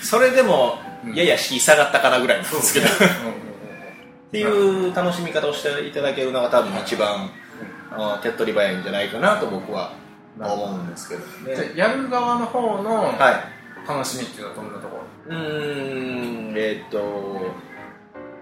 [0.02, 2.90] それでもうんやや敷居下がったかなぐらいなんですけど、っ
[4.30, 7.30] ていう楽しみ方をしていただけるのが多分一番、
[7.90, 9.92] あ手っ取り早いんじゃないかなと僕は
[10.38, 15.36] 思うんですけどねやる側の方のはい楽しみっていうのはどんなところ？
[15.36, 16.54] うーん。
[16.56, 16.98] えーっと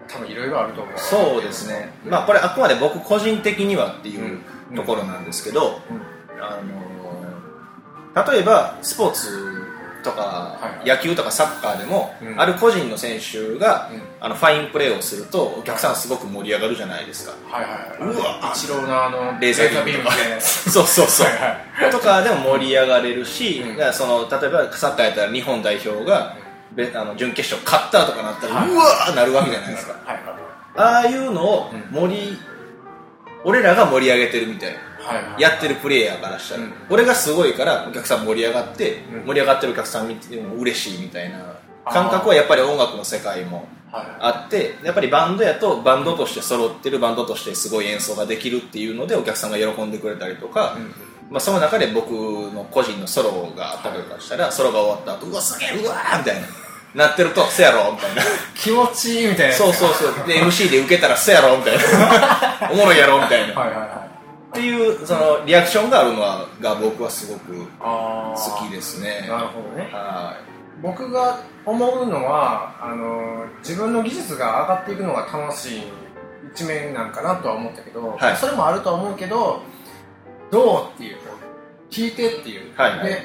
[0.08, 0.94] 多分いろいろあると思う。
[0.96, 1.92] そうですね。
[2.06, 4.76] まあこれあくまで僕個人的にはっていううん。
[4.76, 6.42] ところなんですけど、うん。
[6.42, 9.57] あの例えばスポーツ
[10.02, 12.40] とかはい野球とかサッカーでも、うん。
[12.40, 14.02] ある個人の選手が、うん。
[14.20, 17.34] あのファインプレーをするとお客さんすごく盛り上がるじゃないですか。
[17.50, 18.16] はいはいはい。
[18.16, 18.52] うわ。
[18.54, 20.04] 一郎のあのレーザービーム。
[20.04, 21.90] とか そうそうそう。
[21.90, 26.34] とかでも盛り上がれるし、その例えばサッカーやったら日本代表が、
[26.72, 29.94] べあの準決勝勝ったとかなったら、はいうわーなるわけじゃないですか。
[30.76, 32.38] ああいうのを盛り、
[33.44, 34.78] 俺らが盛り上げてるみたいな
[35.38, 36.72] やってるプレイヤーからしたら、うん。
[36.90, 39.26] 俺がすごいからお客さん盛り上がって、うん。
[39.26, 44.06] 盛り上がってるお客さん見ても嬉しいみたいな感覚はやっぱり音楽の世界もはい。
[44.20, 50.92] あってやっぱりバンドやとバンドとして揃ってるバンドとしてすごい演奏ができるっていうのでお客さんが喜んでくれたりとか、うん。
[51.30, 56.48] まあ、その中で僕の個人のソロがあったりとかしたら、ソロが終わった後うわすげえうわーみたいな
[56.94, 58.22] なってるとせやろみたいな。
[58.54, 60.26] 気持ちいいみたいなそうそうそう。
[60.26, 62.70] で MC で受けたらせやろみたいな。
[62.72, 63.54] おもろいやろみたいな。
[63.54, 64.17] はいはいはい
[64.58, 69.24] っていうそのリアクションがあるのはが僕はすごくあ好きですね。
[69.28, 69.88] なるほどね。
[69.92, 70.36] は
[70.82, 75.82] 僕が思うのはあの自分の技術が上がっていくのが楽しい
[76.52, 78.36] 一面なんかなとは思ったけど、はい。
[78.36, 79.62] それもあるとは思うけど
[80.50, 81.18] どうっていう
[81.90, 83.06] 聞いてっていう、はいはい。
[83.06, 83.22] で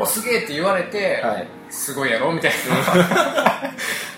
[0.00, 2.52] おすげえって言われて、い、はい、すごいやろみたい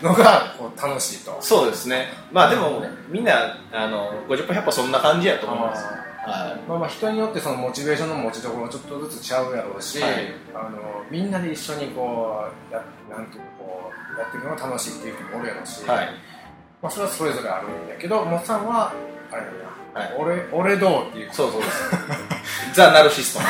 [0.03, 1.37] なのがこう楽しいと。
[1.41, 2.07] そうですね。
[2.33, 2.89] まあでも、ね。
[3.09, 10.13] みんなあの50分100歩そんな感じやと思いますはまあ、まあ人によってそのモチベーションの持ちどころもちょっとずつちゃうやろうし、はい。
[10.55, 16.09] あのみんなで一緒にこうやなんていうかこうやっていくのが楽しいっていう人もおるやろうし、い、はい、
[16.83, 18.93] まあ、それはそれぞれあるんだけどモッさんは
[19.31, 20.17] あれだな、はい。
[20.19, 21.33] 俺俺どうっていう。
[21.33, 21.91] そうそうです
[22.75, 23.41] ザ・ナルシスト。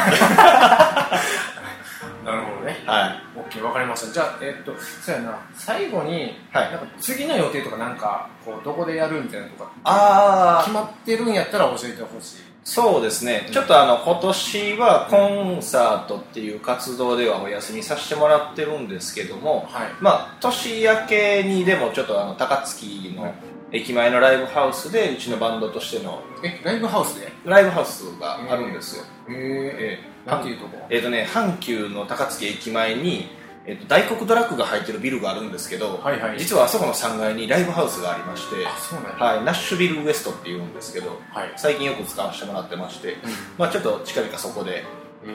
[2.25, 2.83] なるほどね。
[2.85, 3.23] はい。
[3.39, 4.13] OK 分かりました。
[4.13, 5.39] じゃあえっとそうやな。
[5.55, 6.71] 最後に、はい。
[6.71, 15.17] なんか次の予定とかなんかこうどこでやるみたいなのとかあ決まってるんやったら教えてほしいそうですね、ちょっとあの今年はコ
[15.57, 19.89] ンサートっていう活動ではお休みさせてもらってるんですけども、はい。
[20.03, 23.35] まあ、年明けにでもちょっとあの高槻の
[23.73, 27.33] 駅前のライブハウスでうちのバンドとしてのえライブハウスで？
[27.47, 30.87] ライブハウスがあるんですよ、へえええなんていうとこ？
[30.91, 33.31] えーとね、阪急の高槻駅前に、
[33.69, 36.39] えーと大黒ドラッグが入ってるビルがあるんですけど、はいはい。
[36.39, 41.53] 実はあそこの3階にライブハウスがありましてはい、ナッシュビルウエストっていうんですけどはい。
[41.59, 43.17] 最近よく使わせてもらってまして、
[43.59, 44.85] まあ、ちょっと近々そこで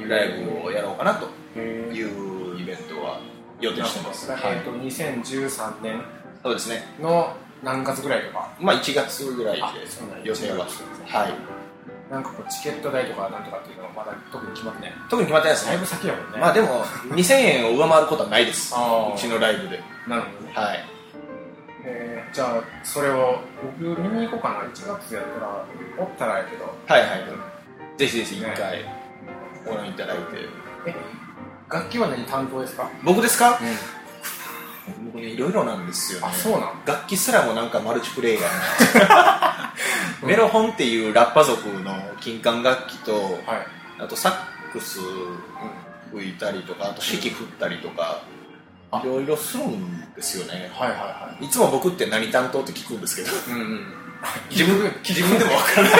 [0.09, 3.19] ライブをやろうかなというイベントは
[3.61, 4.41] 予定してます、はい。
[4.57, 6.01] えっと2013年
[6.41, 6.83] そうですね。
[6.99, 8.57] の何月ぐらいとか？
[8.59, 9.61] まあ1月ぐらいで
[10.23, 10.65] 予定は。
[10.67, 11.33] 1月はい
[12.13, 14.93] なんかこうチケット代とかなんとかっていうのはまだ特に決まってない。
[15.09, 15.71] 特に決まってないですね。
[15.71, 16.37] だいぶ先やもんね。
[16.37, 16.67] まあでも
[17.09, 18.73] 2000円を上回ることはないです。
[18.75, 19.81] うちのライブで。
[20.07, 20.53] なるほどね。
[20.53, 20.85] はい。
[21.85, 23.41] えーじゃあそれを
[23.79, 24.59] 僕見に行こうかな。
[24.61, 25.65] 1月やったら
[25.99, 26.65] おったらやけど。
[26.87, 27.09] はいはい。
[27.97, 28.53] ぜひぜひ一ね。
[28.57, 28.85] 回
[29.65, 30.23] ご覧いただいて。
[30.85, 30.95] え
[31.69, 32.23] 楽器は何？
[32.25, 32.89] 担当ですか？
[33.03, 33.59] 僕ですか？
[33.59, 34.02] うん
[35.13, 36.27] 僕ねいろいろなんですよね。
[36.29, 36.83] あそうなん？
[36.85, 39.73] 楽器すらもなんかマルチプレイヤーな
[40.23, 43.23] メロホンっていうラッパ族の金管楽器とはい。
[43.99, 44.99] あとサックス
[46.11, 48.21] 吹いたりとかあと指揮振ったりとか
[48.91, 50.69] あいろいろするんですよね。
[50.73, 51.47] はいはいはい。
[51.49, 53.29] つも僕って何担当って聞くんですけど。
[53.29, 53.85] いうんうん。
[54.49, 55.99] 自分 自分でも分からない。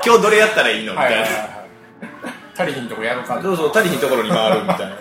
[0.06, 0.92] 今日どれやったらいいの？
[0.92, 1.50] みたいな、はいはいはいはい。
[2.56, 3.40] 足りひんとこやろうか。
[3.40, 4.96] どうぞ足りひんところに回るみたいな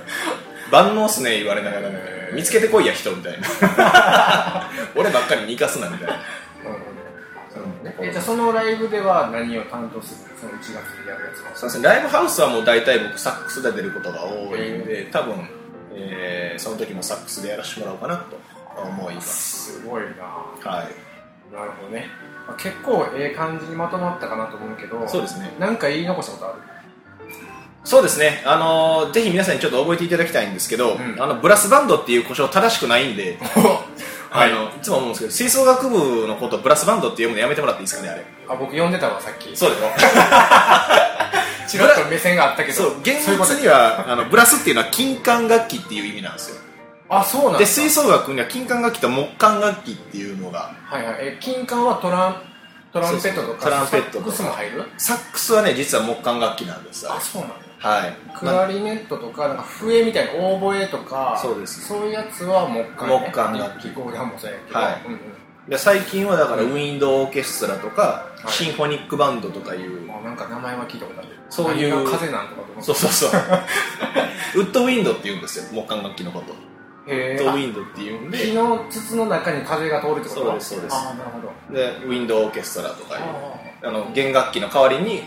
[0.74, 1.90] 万能っすね言われながら。
[1.90, 3.48] ね見つけてこいや人みたいな。
[4.96, 6.16] 俺ばっかりに生かすなみたいな。
[8.02, 10.36] えじゃあそのライブでは何を担当する？
[10.40, 10.72] その1月
[11.06, 11.52] でやるやつは。
[11.54, 11.88] そうですね。
[11.88, 15.48] ライブハウスはもう大体僕サックスで出ることが多いんで多分、
[15.94, 18.40] えーその時もサックスでやらせてもらおうかなと
[18.82, 19.74] 思います。
[19.82, 20.70] すごいな。
[20.72, 20.88] はい。
[21.56, 22.10] なるほどね。
[22.48, 25.54] まあ結構ええ感じにまとまったかなと思うけどそうですね。
[25.60, 26.73] なんか言い残したことある？
[27.84, 28.42] そうですね。
[28.46, 31.16] あのーぜひ皆さんにちょっと覚えていただきたいんですけど、ん。
[31.20, 33.38] あのブラスバンドっていう故障正しくないんで
[34.32, 34.52] はい。
[34.52, 38.26] あのいつも思うんですけど吹奏楽部のことをブラスバンドって読むのやめてもらっていいですかねあれ。
[38.50, 39.56] あ僕呼んでたわさっき。
[39.56, 39.92] そうでしょ？
[41.68, 42.78] ちらっと目線があったけど。
[42.78, 43.00] そう。
[43.02, 46.58] 現実にはあのブラスっていうのは金管楽器っていう意味なんですよ。
[47.10, 50.72] あそうなんだで吹奏楽には金管楽器と木管楽器っていうのが。
[50.86, 51.16] はいはい。
[51.20, 52.42] え金管はトラン
[52.92, 54.84] トランペットとかトランペットサックスも入る？
[54.98, 57.06] サックスはね実は木管楽器なんです。
[57.10, 58.38] あそうなんだはい。
[58.40, 63.26] クラリネットとかなんか笛みたいなオーボエとかそうですそういうやつは木管ね。
[63.28, 65.02] 木管楽器リコーダーもそうやけど、はい。
[65.06, 65.20] うんうん
[65.66, 71.30] で最近はだからウィンドウオーケストラとか、はいシンフォニックバンドとかいう、まあなんか名前は聞いたことある。
[71.50, 73.42] そういう風なんとかとそうそうそう。
[74.60, 76.52] ウッドウィンドって言うんですよ木管楽器のこと。
[76.52, 76.58] ウ
[77.16, 78.38] へッドウィンドって言うんで。
[78.40, 80.42] 木の筒の中に風が通るってこと？
[80.42, 80.94] そうですそうです。
[80.94, 81.74] ああなるほど。
[81.74, 83.22] でウィンドウオーケストラとかいう。
[83.86, 85.24] ああの弦楽器の代わりに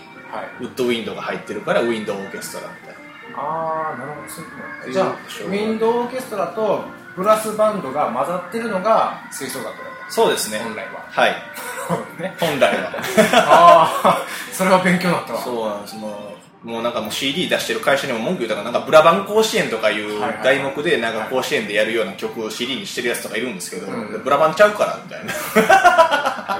[0.61, 2.97] ウッドウィンドウが入ってるからウィンドウオーケストラみたいな。
[3.39, 6.85] ああなるほどそういうじゃあウィンドウオーケストラと
[7.17, 10.59] ブラスバンドが混ざってるのが吹奏楽だそうですね。
[10.61, 11.05] 本来は。
[11.09, 11.35] はい。
[12.23, 12.37] ね。
[12.39, 12.93] 本来は。
[13.35, 14.19] ああ
[14.53, 15.41] それは勉強になったわ。
[15.41, 15.97] そうなんです。
[15.97, 16.33] も
[16.65, 24.23] うもうなんかもう CD 出してる会社にも文句言うたからなんかブラバン甲子園とかいう題目でなんか甲子園でやるような曲を CD にしてるやつとかいるんですけど、うん。
[24.23, 25.33] ブラバンちゃうからみたいな。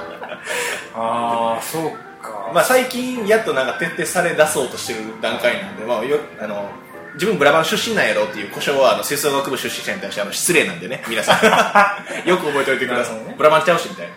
[0.99, 2.06] ああそうか
[2.53, 6.69] まあ最近やっとなんか徹底され出そうとしてる段階なんで、まあ、よあの
[7.15, 11.41] 自分ブラバン出身なんやろっていう故障はあの吹奏楽部出身者に対してあの失礼なんでね皆さん。
[12.29, 13.35] よく覚えておいてください、ね。
[13.37, 14.13] ブラバンちゃうしみたいな。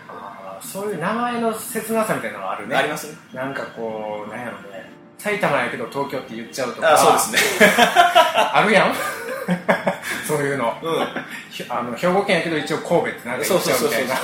[0.61, 2.75] そういう名前の切なさみたいなのがあるね。
[2.75, 3.17] ありますね。
[3.33, 4.89] なんかこうなんやろね。
[5.17, 6.93] 埼玉やけど東京って言っちゃうとか。
[6.93, 7.69] あそうですね。
[8.53, 8.95] あるやん。
[10.27, 10.77] そういうの。
[10.81, 11.07] うん。
[11.49, 14.15] ひあの兵庫県やけど一応神戸ってなんか言っちゃうみたいな。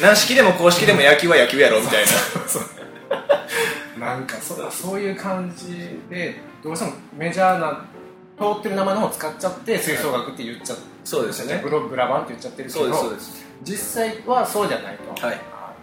[0.00, 2.10] 軟式でも公式でも野球は野球やろみたいな
[4.00, 7.84] なんかそそういう感じでどうしてもメジャーな
[8.38, 11.60] 通ってる名前の方を使っちゃって吹奏楽って言っちゃってそうですよね。
[11.62, 15.26] ブロブラバンって言っちゃってるけどそうです実際はそうじゃないと。
[15.26, 15.40] はい。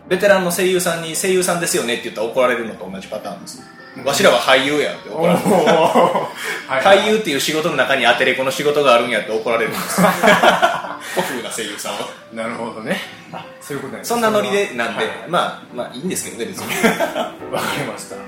[0.08, 3.62] ベテランの声優さんに声優さんですよねって言ったら怒られるのと同じパターンです。
[4.06, 5.46] わしらは俳優やってお怒られる。
[6.70, 10.02] 俳優っていう仕事の中にアテレコの仕事があるんやって怒られるんです。
[10.02, 12.00] 古風な声優さんは。
[12.34, 13.02] なるほどね。
[13.32, 14.06] あそういうことね。
[14.06, 15.14] そんなノリでなんで、はい。
[15.28, 16.72] まあまあいいんですけどね別に。
[17.52, 18.16] わかりました。
[18.16, 18.22] は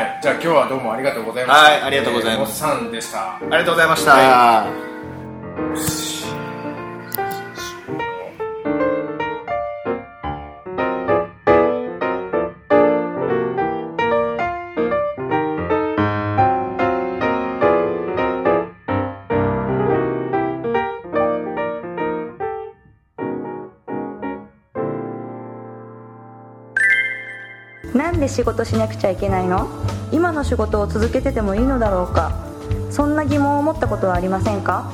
[0.00, 0.18] い。
[0.22, 1.66] じゃあ今日はどうもありがとうございました。
[1.70, 2.64] はいありがとうございます。
[2.64, 3.36] えーさんでした。
[3.36, 4.66] ありがとうございました、は
[27.96, 29.68] なんで仕事しなくちゃいけないの？
[30.12, 32.46] 今の仕事を続けててもいいのだろうか？
[32.90, 34.92] そんな疑問を持ったことはありませんか？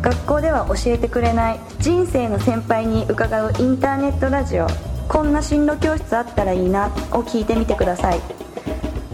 [0.00, 1.60] 学校では教えてくれない。
[1.78, 4.66] 人生の先輩に伺うインターネットラジオ。
[5.08, 8.20] こんな進路教室あったらいいなを聞いてみてください。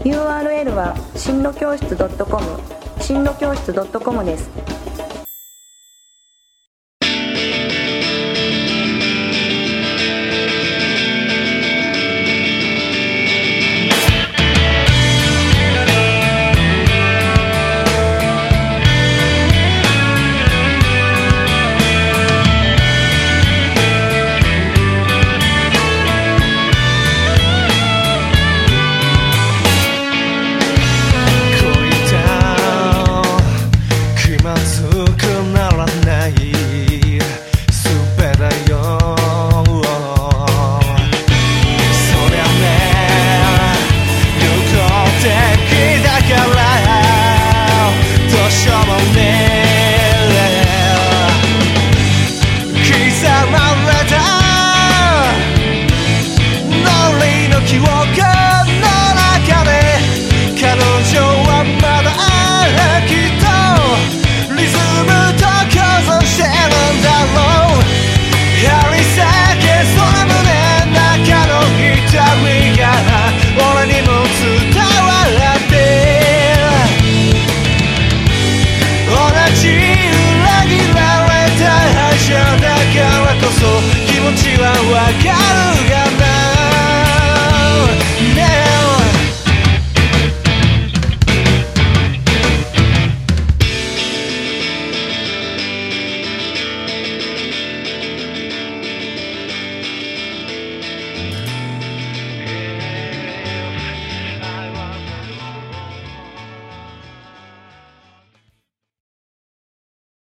[0.03, 2.41] URL は進路教室 .com
[3.01, 4.49] 進路教室 .com です。